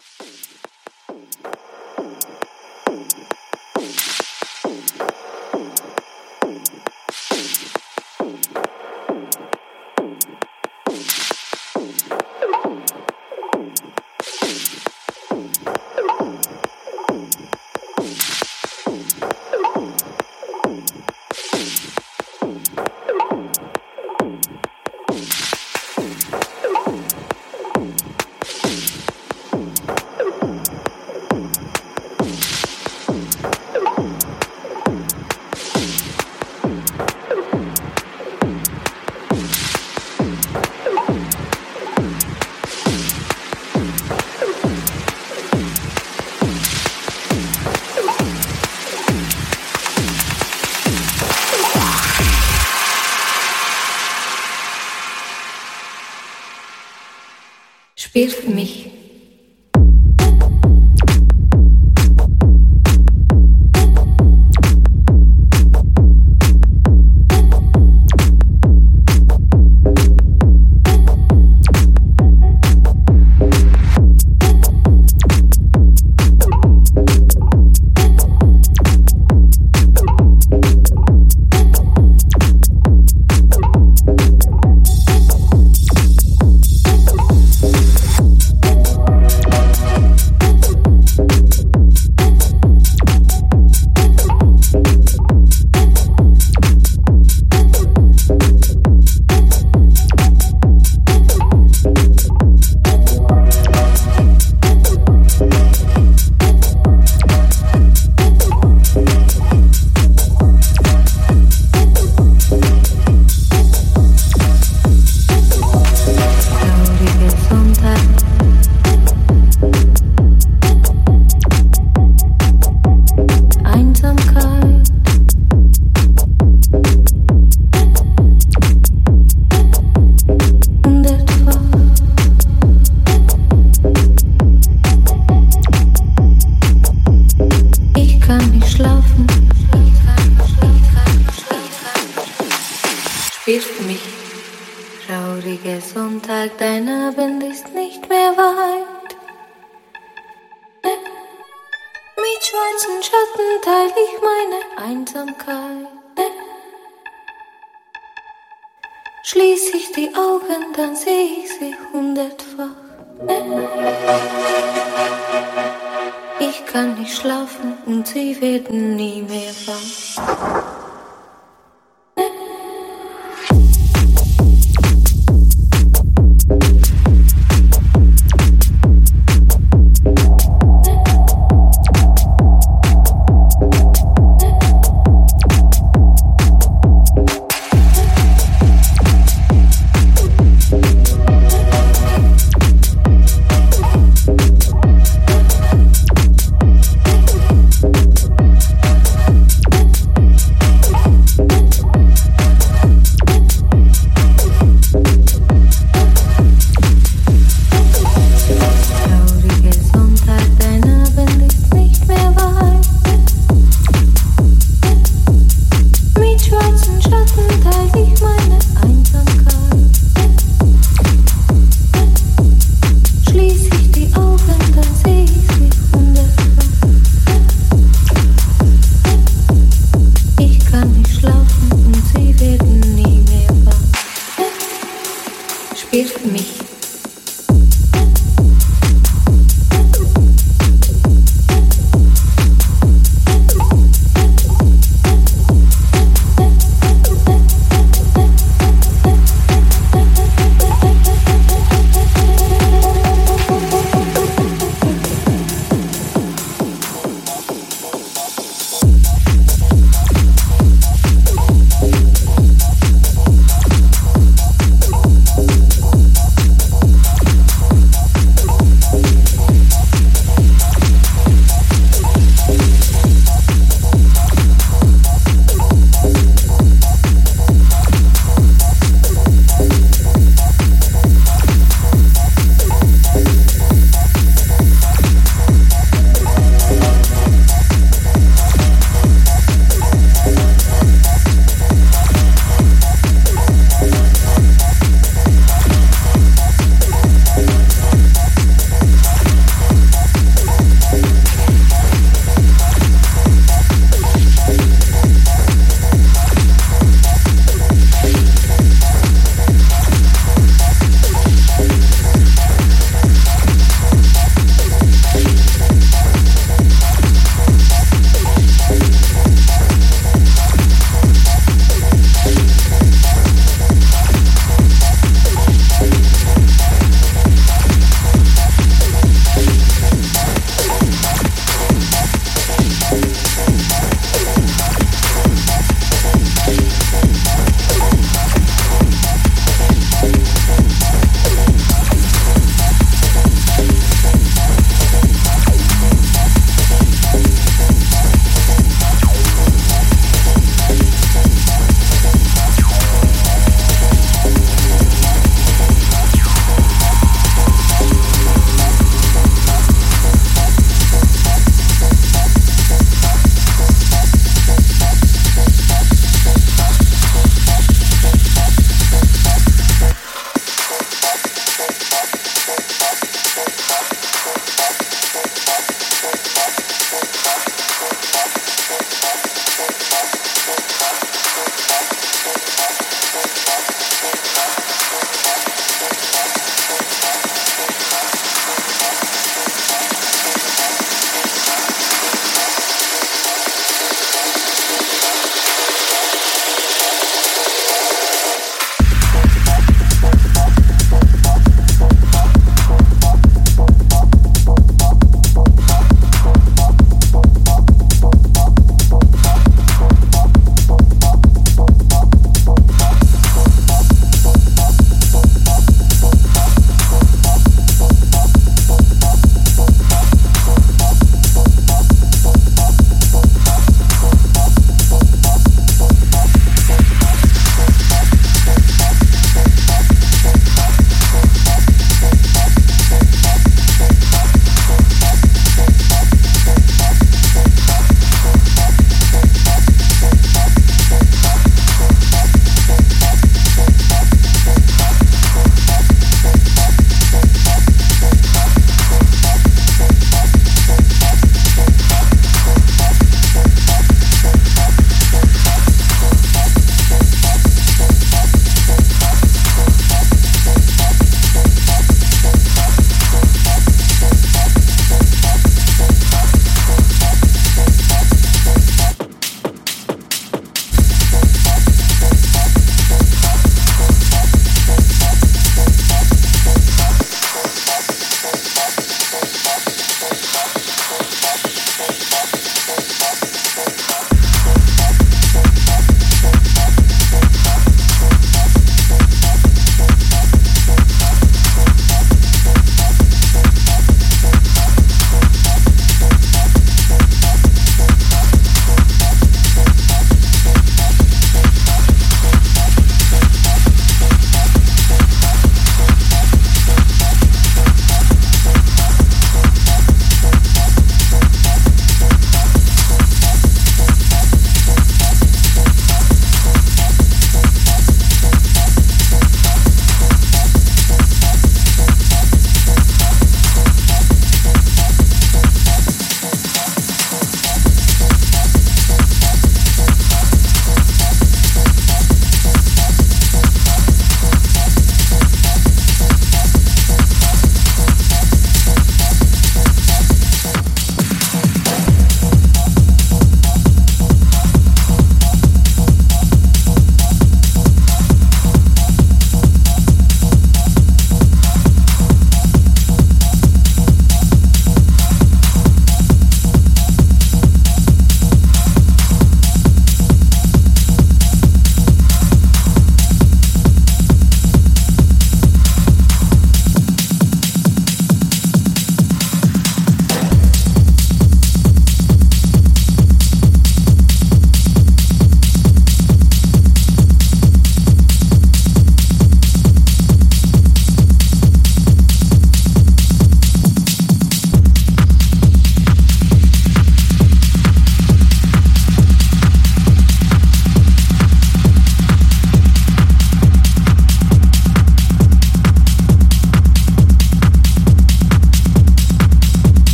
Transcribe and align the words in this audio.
Spiel 0.00 0.45